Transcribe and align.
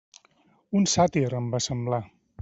Un 0.79 0.87
sàtir, 0.93 1.25
em 1.41 1.51
va 1.57 1.61
semblar. 1.67 2.01